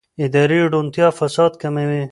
اداري 0.25 0.57
روڼتیا 0.73 1.07
فساد 1.19 1.51
کموي 1.61 2.03